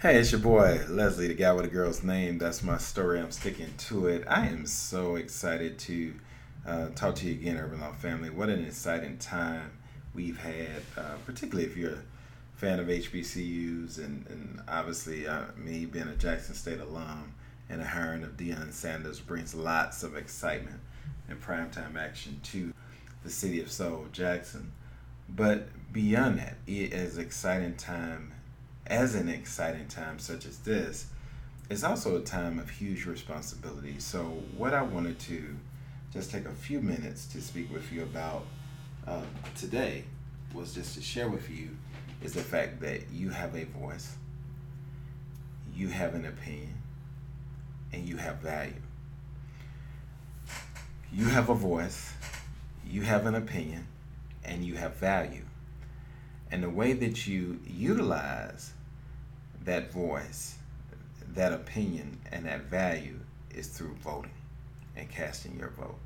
Hey, 0.00 0.16
it's 0.16 0.32
your 0.32 0.40
boy 0.40 0.80
Leslie, 0.88 1.28
the 1.28 1.34
guy 1.34 1.52
with 1.52 1.66
the 1.66 1.70
girl's 1.70 2.02
name. 2.02 2.38
That's 2.38 2.62
my 2.62 2.78
story. 2.78 3.20
I'm 3.20 3.30
sticking 3.30 3.74
to 3.76 4.06
it. 4.06 4.24
I 4.26 4.46
am 4.46 4.64
so 4.64 5.16
excited 5.16 5.78
to 5.80 6.14
uh, 6.66 6.88
talk 6.94 7.16
to 7.16 7.26
you 7.26 7.32
again, 7.32 7.58
Urban 7.58 7.82
Law 7.82 7.92
family. 7.92 8.30
What 8.30 8.48
an 8.48 8.64
exciting 8.64 9.18
time 9.18 9.72
we've 10.14 10.38
had, 10.38 10.80
uh, 10.96 11.16
particularly 11.26 11.68
if 11.68 11.76
you're 11.76 11.96
a 11.96 12.02
fan 12.56 12.80
of 12.80 12.86
HBCUs, 12.86 13.98
and, 13.98 14.26
and 14.28 14.62
obviously 14.66 15.28
uh, 15.28 15.42
me 15.54 15.84
being 15.84 16.08
a 16.08 16.16
Jackson 16.16 16.54
State 16.54 16.80
alum 16.80 17.34
and 17.68 17.82
a 17.82 17.86
hiring 17.86 18.22
of 18.22 18.38
Deion 18.38 18.72
Sanders 18.72 19.20
brings 19.20 19.54
lots 19.54 20.02
of 20.02 20.16
excitement 20.16 20.80
and 21.28 21.38
primetime 21.42 21.98
action 21.98 22.40
to 22.44 22.72
the 23.22 23.28
city 23.28 23.60
of 23.60 23.70
Soul, 23.70 24.06
Jackson. 24.12 24.72
But 25.28 25.68
beyond 25.92 26.38
that, 26.38 26.56
it 26.66 26.94
is 26.94 27.18
exciting 27.18 27.74
time 27.74 28.32
as 28.86 29.14
an 29.14 29.28
exciting 29.28 29.86
time 29.88 30.18
such 30.18 30.46
as 30.46 30.58
this, 30.58 31.06
it's 31.68 31.84
also 31.84 32.16
a 32.16 32.20
time 32.20 32.58
of 32.58 32.68
huge 32.68 33.06
responsibility. 33.06 33.96
So, 33.98 34.42
what 34.56 34.74
I 34.74 34.82
wanted 34.82 35.18
to 35.20 35.56
just 36.12 36.30
take 36.32 36.46
a 36.46 36.52
few 36.52 36.80
minutes 36.80 37.26
to 37.26 37.40
speak 37.40 37.72
with 37.72 37.92
you 37.92 38.02
about 38.02 38.44
uh, 39.06 39.22
today 39.56 40.04
was 40.52 40.74
just 40.74 40.94
to 40.96 41.00
share 41.00 41.28
with 41.28 41.48
you 41.48 41.76
is 42.22 42.32
the 42.34 42.42
fact 42.42 42.80
that 42.80 43.10
you 43.12 43.30
have 43.30 43.54
a 43.54 43.64
voice, 43.64 44.16
you 45.74 45.88
have 45.88 46.14
an 46.14 46.26
opinion, 46.26 46.74
and 47.92 48.08
you 48.08 48.16
have 48.16 48.38
value. 48.38 48.74
You 51.12 51.26
have 51.26 51.48
a 51.48 51.54
voice, 51.54 52.12
you 52.86 53.02
have 53.02 53.26
an 53.26 53.34
opinion, 53.34 53.86
and 54.44 54.64
you 54.64 54.74
have 54.74 54.96
value. 54.96 55.44
And 56.50 56.62
the 56.62 56.70
way 56.70 56.92
that 56.94 57.26
you 57.26 57.60
utilize 57.66 58.72
that 59.64 59.92
voice, 59.92 60.56
that 61.34 61.52
opinion, 61.52 62.18
and 62.32 62.46
that 62.46 62.62
value 62.62 63.20
is 63.54 63.68
through 63.68 63.94
voting 64.02 64.30
and 64.96 65.08
casting 65.08 65.58
your 65.58 65.70
vote. 65.70 65.98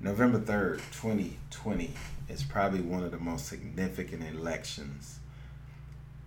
November 0.00 0.38
3rd, 0.38 0.78
2020 0.92 1.92
is 2.28 2.42
probably 2.42 2.80
one 2.80 3.02
of 3.02 3.10
the 3.10 3.18
most 3.18 3.46
significant 3.46 4.22
elections 4.34 5.18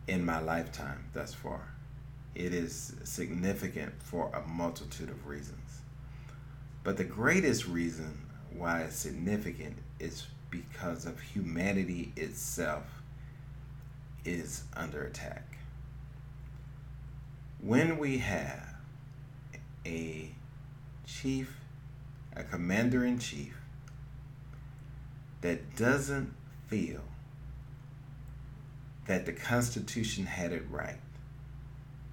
in 0.08 0.24
my 0.26 0.40
lifetime 0.40 1.06
thus 1.14 1.34
far. 1.34 1.74
It 2.36 2.54
is 2.54 2.96
significant 3.04 3.94
for 4.02 4.32
a 4.34 4.48
multitude 4.48 5.10
of 5.10 5.28
reasons. 5.28 5.82
But 6.84 6.98
the 6.98 7.04
greatest 7.04 7.68
reason 7.68 8.26
why 8.56 8.82
it's 8.82 8.96
significant 8.96 9.78
is 10.00 10.28
because 10.54 11.08
of 11.08 11.20
humanity 11.20 12.14
itself 12.16 12.84
is 14.23 14.64
under 14.76 15.04
attack. 15.04 15.58
When 17.60 17.98
we 17.98 18.20
have 18.20 18.76
a 19.84 20.30
chief, 21.08 21.58
a 22.36 22.44
commander 22.44 23.04
in 23.04 23.18
chief, 23.18 23.56
that 25.42 25.76
doesn't 25.76 26.34
feel 26.67 27.02
that 29.08 29.26
the 29.26 29.33
Constitution 29.33 30.27
had 30.27 30.52
it 30.52 30.64
right 30.70 31.00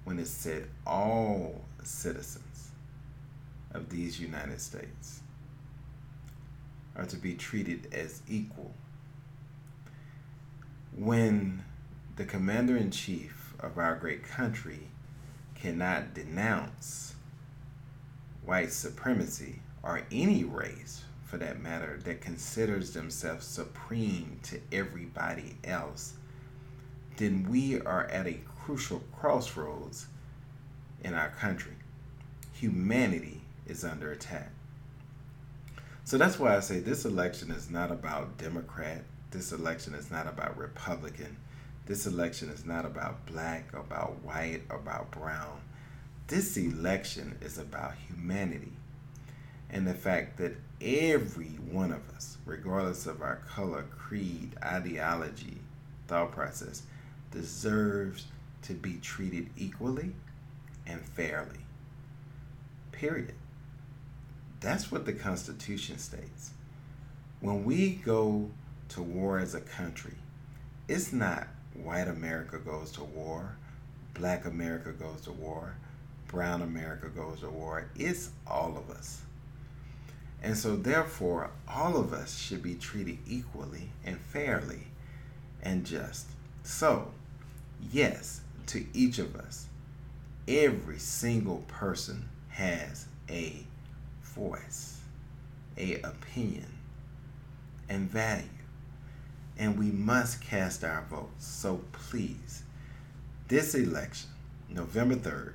when 0.03 0.17
it 0.17 0.27
said 0.27 0.67
all 0.87 1.61
citizens 1.83 2.71
of 3.71 3.89
these 3.89 4.19
United 4.19 4.59
States 4.59 5.20
are 6.95 7.05
to 7.05 7.17
be 7.17 7.33
treated 7.33 7.87
as 7.93 8.21
equal. 8.27 8.73
When 10.95 11.63
the 12.15 12.25
commander 12.25 12.75
in 12.75 12.91
chief 12.91 13.53
of 13.59 13.77
our 13.77 13.95
great 13.95 14.23
country 14.23 14.89
cannot 15.55 16.13
denounce 16.13 17.15
white 18.43 18.71
supremacy 18.73 19.61
or 19.83 20.01
any 20.11 20.43
race 20.43 21.03
for 21.23 21.37
that 21.37 21.61
matter 21.61 21.99
that 22.03 22.19
considers 22.19 22.91
themselves 22.91 23.45
supreme 23.45 24.39
to 24.43 24.59
everybody 24.71 25.55
else, 25.63 26.15
then 27.17 27.47
we 27.49 27.79
are 27.81 28.05
at 28.07 28.27
a 28.27 28.39
crucial 28.63 29.01
crossroads 29.17 30.07
in 31.03 31.13
our 31.13 31.29
country. 31.29 31.73
Humanity 32.53 33.41
is 33.65 33.83
under 33.83 34.11
attack. 34.11 34.51
So 36.11 36.17
that's 36.17 36.37
why 36.37 36.57
I 36.57 36.59
say 36.59 36.81
this 36.81 37.05
election 37.05 37.51
is 37.51 37.69
not 37.69 37.89
about 37.89 38.37
Democrat. 38.37 39.03
This 39.29 39.53
election 39.53 39.93
is 39.93 40.11
not 40.11 40.27
about 40.27 40.57
Republican. 40.57 41.37
This 41.85 42.05
election 42.05 42.49
is 42.49 42.65
not 42.65 42.83
about 42.83 43.25
black, 43.27 43.71
about 43.71 44.21
white, 44.21 44.63
about 44.69 45.09
brown. 45.11 45.61
This 46.27 46.57
election 46.57 47.37
is 47.39 47.57
about 47.57 47.93
humanity 48.09 48.73
and 49.69 49.87
the 49.87 49.93
fact 49.93 50.37
that 50.39 50.57
every 50.81 51.57
one 51.71 51.93
of 51.93 52.01
us, 52.13 52.37
regardless 52.45 53.07
of 53.07 53.21
our 53.21 53.37
color, 53.47 53.85
creed, 53.97 54.51
ideology, 54.61 55.59
thought 56.09 56.33
process, 56.33 56.81
deserves 57.31 58.25
to 58.63 58.73
be 58.73 58.95
treated 58.95 59.49
equally 59.55 60.11
and 60.85 60.99
fairly. 60.99 61.61
Period. 62.91 63.35
That's 64.61 64.91
what 64.91 65.05
the 65.05 65.13
Constitution 65.13 65.97
states. 65.97 66.51
When 67.39 67.65
we 67.65 67.89
go 67.95 68.49
to 68.89 69.01
war 69.01 69.39
as 69.39 69.55
a 69.55 69.61
country, 69.61 70.13
it's 70.87 71.11
not 71.11 71.47
white 71.73 72.07
America 72.07 72.59
goes 72.59 72.91
to 72.93 73.03
war, 73.03 73.55
black 74.13 74.45
America 74.45 74.91
goes 74.91 75.21
to 75.21 75.31
war, 75.31 75.75
brown 76.27 76.61
America 76.61 77.09
goes 77.09 77.39
to 77.39 77.49
war. 77.49 77.87
It's 77.95 78.29
all 78.45 78.77
of 78.77 78.95
us. 78.95 79.21
And 80.43 80.55
so, 80.57 80.75
therefore, 80.75 81.51
all 81.67 81.97
of 81.97 82.13
us 82.13 82.37
should 82.37 82.63
be 82.63 82.75
treated 82.75 83.17
equally 83.27 83.89
and 84.05 84.17
fairly 84.17 84.87
and 85.61 85.85
just. 85.85 86.27
So, 86.63 87.11
yes, 87.91 88.41
to 88.67 88.85
each 88.93 89.19
of 89.19 89.35
us, 89.35 89.67
every 90.47 90.97
single 90.97 91.63
person 91.67 92.27
has 92.49 93.05
a 93.29 93.63
voice, 94.35 94.99
a 95.77 95.95
opinion, 96.01 96.71
and 97.89 98.09
value 98.09 98.47
and 99.61 99.77
we 99.77 99.91
must 99.91 100.41
cast 100.41 100.83
our 100.83 101.05
votes. 101.07 101.45
So 101.45 101.81
please, 101.91 102.63
this 103.47 103.75
election, 103.75 104.29
November 104.69 105.15
3rd, 105.15 105.53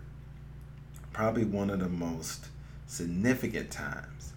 probably 1.12 1.44
one 1.44 1.70
of 1.70 1.80
the 1.80 1.88
most 1.88 2.46
significant 2.86 3.72
times 3.72 4.32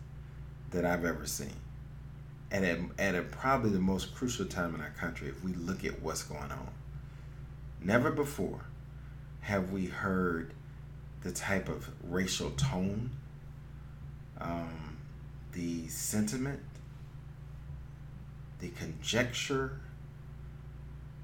that 0.72 0.86
I've 0.86 1.06
ever 1.06 1.28
seen. 1.28 1.54
And 2.50 2.66
at, 2.66 2.80
at 2.98 3.16
a, 3.16 3.22
probably 3.22 3.70
the 3.70 3.80
most 3.80 4.16
crucial 4.16 4.46
time 4.46 4.74
in 4.74 4.82
our 4.82 4.90
country 4.90 5.28
if 5.28 5.44
we 5.44 5.54
look 5.54 5.86
at 5.86 6.02
what's 6.02 6.24
going 6.24 6.52
on. 6.52 6.70
Never 7.80 8.10
before 8.10 8.62
have 9.42 9.72
we 9.72 9.86
heard 9.86 10.54
the 11.22 11.32
type 11.32 11.70
of 11.70 11.90
racial 12.04 12.50
tone, 12.52 13.12
um, 14.42 14.98
the 15.54 15.88
sentiment, 15.88 16.62
the 18.60 18.70
conjecture, 18.70 19.80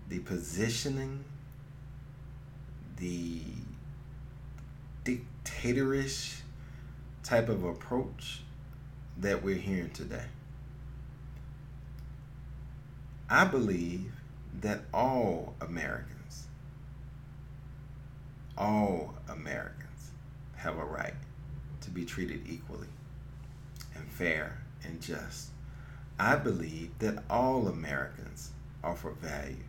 the 0.10 0.20
positioning, 0.20 1.24
the 2.98 3.42
dictatorish 5.04 6.42
type 7.24 7.50
of 7.50 7.64
approach 7.64 8.42
that 9.18 9.44
we're 9.44 9.56
hearing 9.56 9.90
today. 9.92 10.26
I 13.30 13.46
believe 13.46 14.12
that 14.62 14.82
all 14.94 15.56
Americans, 15.62 16.48
all 18.58 19.16
Americans 19.28 20.12
have 20.58 20.78
a 20.78 20.86
right 20.86 21.16
to 21.82 21.90
be 21.90 22.06
treated 22.06 22.42
equally 22.48 22.88
and 23.96 24.08
fair 24.12 24.62
and 24.84 25.02
just 25.02 25.50
I 26.18 26.36
believe 26.38 26.98
that 27.00 27.24
all 27.30 27.68
Americans 27.68 28.52
offer 28.84 29.12
value, 29.12 29.64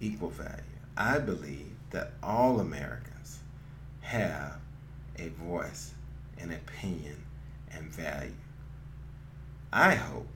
equal 0.00 0.28
value. 0.28 0.62
I 0.96 1.18
believe 1.18 1.72
that 1.90 2.12
all 2.22 2.60
Americans 2.60 3.38
have 4.02 4.58
a 5.18 5.28
voice 5.28 5.94
and 6.38 6.52
opinion 6.52 7.24
and 7.72 7.90
value. 7.90 8.34
I 9.72 9.94
hope 9.94 10.28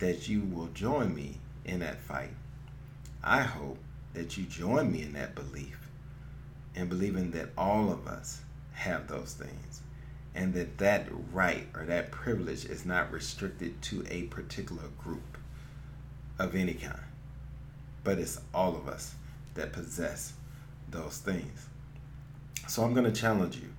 that 0.00 0.28
you 0.28 0.42
will 0.42 0.68
join 0.68 1.14
me 1.14 1.38
in 1.64 1.80
that 1.80 2.00
fight. 2.00 2.34
I 3.22 3.42
hope 3.42 3.78
that 4.14 4.36
you 4.36 4.44
join 4.44 4.90
me 4.90 5.02
in 5.02 5.12
that 5.12 5.34
belief 5.34 5.78
and 6.74 6.88
believing 6.88 7.30
that 7.32 7.50
all 7.56 7.92
of 7.92 8.06
us 8.06 8.40
have 8.72 9.08
those 9.08 9.34
things 9.34 9.82
and 10.36 10.52
that 10.52 10.78
that 10.78 11.08
right 11.32 11.66
or 11.74 11.84
that 11.86 12.10
privilege 12.10 12.66
is 12.66 12.84
not 12.84 13.10
restricted 13.10 13.80
to 13.80 14.04
a 14.08 14.24
particular 14.24 14.84
group 15.02 15.38
of 16.38 16.54
any 16.54 16.74
kind, 16.74 17.00
but 18.04 18.18
it's 18.18 18.38
all 18.52 18.76
of 18.76 18.86
us 18.86 19.14
that 19.54 19.72
possess 19.72 20.34
those 20.90 21.18
things. 21.18 21.66
So 22.68 22.84
I'm 22.84 22.92
going 22.92 23.10
to 23.10 23.18
challenge 23.18 23.56
you. 23.56 23.70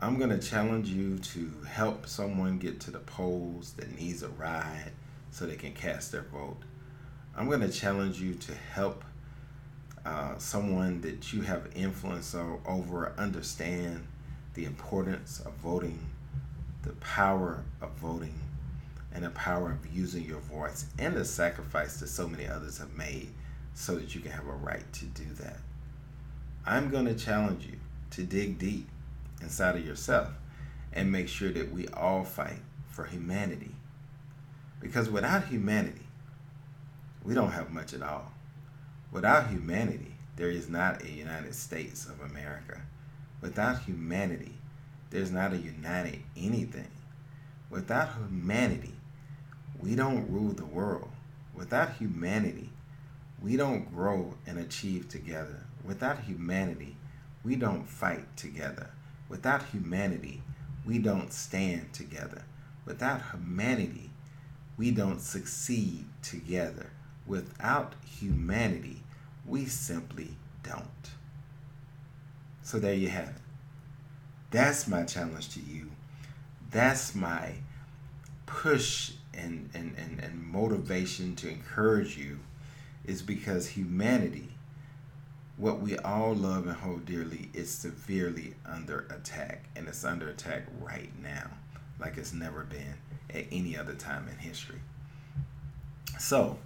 I'm 0.00 0.16
going 0.16 0.30
to 0.30 0.38
challenge 0.38 0.88
you 0.88 1.18
to 1.18 1.52
help 1.68 2.06
someone 2.06 2.58
get 2.58 2.78
to 2.80 2.90
the 2.90 3.00
polls 3.00 3.72
that 3.76 3.98
needs 3.98 4.22
a 4.22 4.28
ride 4.28 4.92
so 5.32 5.44
they 5.46 5.56
can 5.56 5.72
cast 5.72 6.12
their 6.12 6.22
vote. 6.22 6.58
I'm 7.36 7.48
going 7.48 7.62
to 7.62 7.70
challenge 7.70 8.20
you 8.20 8.34
to 8.34 8.54
help 8.54 9.04
uh, 10.06 10.38
someone 10.38 11.00
that 11.00 11.32
you 11.32 11.42
have 11.42 11.68
influence 11.74 12.34
over 12.34 13.12
understand 13.18 14.06
the 14.54 14.64
importance 14.64 15.40
of 15.40 15.52
voting, 15.54 15.98
the 16.82 16.92
power 16.94 17.62
of 17.80 17.90
voting, 17.92 18.38
and 19.12 19.24
the 19.24 19.30
power 19.30 19.72
of 19.72 19.94
using 19.94 20.24
your 20.24 20.40
voice, 20.40 20.86
and 20.98 21.14
the 21.14 21.24
sacrifice 21.24 21.98
that 21.98 22.08
so 22.08 22.26
many 22.26 22.46
others 22.46 22.78
have 22.78 22.96
made 22.96 23.28
so 23.74 23.96
that 23.96 24.14
you 24.14 24.20
can 24.20 24.30
have 24.32 24.46
a 24.46 24.52
right 24.52 24.92
to 24.92 25.04
do 25.06 25.24
that. 25.40 25.58
I'm 26.66 26.90
going 26.90 27.06
to 27.06 27.14
challenge 27.14 27.66
you 27.66 27.78
to 28.12 28.22
dig 28.22 28.58
deep 28.58 28.88
inside 29.42 29.76
of 29.76 29.86
yourself 29.86 30.30
and 30.92 31.10
make 31.10 31.28
sure 31.28 31.50
that 31.50 31.72
we 31.72 31.88
all 31.88 32.24
fight 32.24 32.60
for 32.88 33.04
humanity. 33.04 33.74
Because 34.80 35.10
without 35.10 35.46
humanity, 35.46 36.06
we 37.24 37.34
don't 37.34 37.52
have 37.52 37.70
much 37.70 37.92
at 37.92 38.02
all. 38.02 38.32
Without 39.10 39.48
humanity, 39.48 40.14
there 40.36 40.50
is 40.50 40.68
not 40.68 41.02
a 41.02 41.10
United 41.10 41.54
States 41.54 42.06
of 42.06 42.20
America. 42.20 42.80
Without 43.40 43.82
humanity, 43.82 44.54
there's 45.10 45.30
not 45.30 45.52
a 45.52 45.58
united 45.58 46.20
anything. 46.36 46.90
Without 47.70 48.14
humanity, 48.14 48.94
we 49.80 49.94
don't 49.94 50.30
rule 50.30 50.52
the 50.52 50.64
world. 50.64 51.10
Without 51.54 51.94
humanity, 51.94 52.70
we 53.42 53.56
don't 53.56 53.94
grow 53.94 54.34
and 54.46 54.58
achieve 54.58 55.08
together. 55.08 55.64
Without 55.84 56.20
humanity, 56.20 56.96
we 57.44 57.56
don't 57.56 57.88
fight 57.88 58.36
together. 58.36 58.90
Without 59.28 59.62
humanity, 59.66 60.42
we 60.84 60.98
don't 60.98 61.32
stand 61.32 61.92
together. 61.92 62.44
Without 62.86 63.20
humanity, 63.32 64.10
we 64.76 64.90
don't 64.90 65.20
succeed 65.20 66.06
together. 66.22 66.90
Without 67.26 67.94
humanity, 68.04 69.02
we 69.46 69.66
simply 69.66 70.36
don't. 70.62 71.10
So 72.64 72.78
there 72.78 72.94
you 72.94 73.08
have 73.08 73.28
it. 73.28 73.42
That's 74.50 74.88
my 74.88 75.04
challenge 75.04 75.50
to 75.50 75.60
you. 75.60 75.90
That's 76.70 77.14
my 77.14 77.52
push 78.46 79.12
and, 79.34 79.68
and, 79.74 79.94
and, 79.98 80.18
and 80.20 80.42
motivation 80.42 81.36
to 81.36 81.48
encourage 81.48 82.16
you 82.16 82.38
is 83.04 83.20
because 83.20 83.68
humanity, 83.68 84.48
what 85.58 85.80
we 85.80 85.98
all 85.98 86.34
love 86.34 86.66
and 86.66 86.76
hold 86.76 87.04
dearly, 87.04 87.50
is 87.52 87.70
severely 87.70 88.54
under 88.64 89.00
attack. 89.10 89.64
And 89.76 89.86
it's 89.86 90.02
under 90.02 90.30
attack 90.30 90.62
right 90.80 91.10
now, 91.22 91.50
like 92.00 92.16
it's 92.16 92.32
never 92.32 92.64
been 92.64 92.94
at 93.28 93.44
any 93.52 93.76
other 93.76 93.94
time 93.94 94.26
in 94.28 94.38
history. 94.38 94.80
So, 96.18 96.58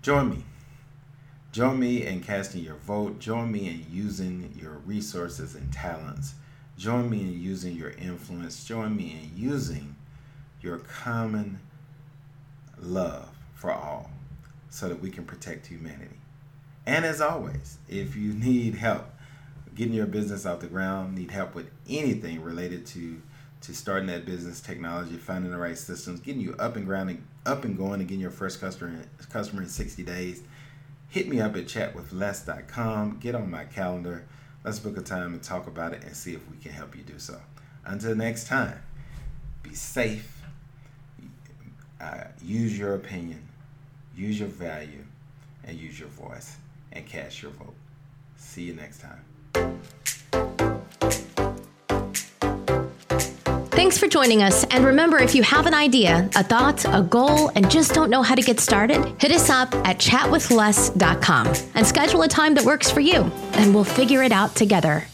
join 0.00 0.30
me 0.30 0.44
Join 1.56 1.80
me 1.80 2.04
in 2.04 2.20
casting 2.20 2.62
your 2.62 2.74
vote. 2.74 3.18
Join 3.18 3.50
me 3.50 3.66
in 3.66 3.86
using 3.90 4.54
your 4.60 4.72
resources 4.84 5.54
and 5.54 5.72
talents. 5.72 6.34
Join 6.76 7.08
me 7.08 7.20
in 7.20 7.40
using 7.40 7.74
your 7.74 7.92
influence. 7.92 8.66
Join 8.66 8.94
me 8.94 9.18
in 9.18 9.42
using 9.42 9.96
your 10.60 10.80
common 10.80 11.60
love 12.78 13.30
for 13.54 13.72
all 13.72 14.10
so 14.68 14.86
that 14.90 15.00
we 15.00 15.08
can 15.08 15.24
protect 15.24 15.68
humanity. 15.68 16.18
And 16.84 17.06
as 17.06 17.22
always, 17.22 17.78
if 17.88 18.16
you 18.16 18.34
need 18.34 18.74
help 18.74 19.06
getting 19.74 19.94
your 19.94 20.04
business 20.04 20.44
off 20.44 20.60
the 20.60 20.66
ground, 20.66 21.14
need 21.14 21.30
help 21.30 21.54
with 21.54 21.70
anything 21.88 22.42
related 22.42 22.84
to 22.88 23.22
to 23.62 23.74
starting 23.74 24.08
that 24.08 24.26
business, 24.26 24.60
technology, 24.60 25.16
finding 25.16 25.50
the 25.50 25.56
right 25.56 25.78
systems, 25.78 26.20
getting 26.20 26.42
you 26.42 26.54
up 26.58 26.76
and 26.76 26.84
grounding, 26.84 27.24
up 27.46 27.64
and 27.64 27.78
going, 27.78 28.00
and 28.00 28.08
getting 28.08 28.20
your 28.20 28.30
first 28.30 28.60
customer 28.60 29.00
customer 29.30 29.62
in 29.62 29.68
60 29.70 30.02
days 30.02 30.42
hit 31.16 31.28
me 31.28 31.40
up 31.40 31.56
at 31.56 31.64
chatwithless.com. 31.64 33.18
Get 33.20 33.34
on 33.34 33.50
my 33.50 33.64
calendar. 33.64 34.26
Let's 34.62 34.78
book 34.78 34.98
a 34.98 35.00
time 35.00 35.32
and 35.32 35.42
talk 35.42 35.66
about 35.66 35.94
it 35.94 36.04
and 36.04 36.14
see 36.14 36.34
if 36.34 36.46
we 36.50 36.58
can 36.58 36.72
help 36.72 36.94
you 36.94 37.02
do 37.02 37.18
so. 37.18 37.40
Until 37.86 38.14
next 38.14 38.48
time, 38.48 38.82
be 39.62 39.72
safe. 39.72 40.42
Uh, 41.98 42.24
use 42.42 42.78
your 42.78 42.96
opinion, 42.96 43.48
use 44.14 44.38
your 44.38 44.50
value, 44.50 45.06
and 45.64 45.78
use 45.78 45.98
your 45.98 46.10
voice, 46.10 46.58
and 46.92 47.06
cast 47.06 47.40
your 47.40 47.52
vote. 47.52 47.74
See 48.36 48.64
you 48.64 48.74
next 48.74 49.00
time. 49.00 49.80
Thanks 53.76 53.98
for 53.98 54.08
joining 54.08 54.42
us. 54.42 54.64
And 54.64 54.86
remember, 54.86 55.18
if 55.18 55.34
you 55.34 55.42
have 55.42 55.66
an 55.66 55.74
idea, 55.74 56.30
a 56.34 56.42
thought, 56.42 56.86
a 56.86 57.02
goal, 57.02 57.50
and 57.54 57.70
just 57.70 57.92
don't 57.92 58.08
know 58.08 58.22
how 58.22 58.34
to 58.34 58.40
get 58.40 58.58
started, 58.58 59.04
hit 59.20 59.30
us 59.30 59.50
up 59.50 59.74
at 59.86 59.98
chatwithless.com 59.98 61.46
and 61.74 61.86
schedule 61.86 62.22
a 62.22 62.28
time 62.28 62.54
that 62.54 62.64
works 62.64 62.90
for 62.90 63.00
you, 63.00 63.30
and 63.52 63.74
we'll 63.74 63.84
figure 63.84 64.22
it 64.22 64.32
out 64.32 64.54
together. 64.54 65.04